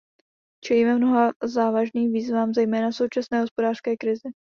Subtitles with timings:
[0.63, 4.29] Čelíme mnoha závažným výzvám, zejména současné hospodářské krizi.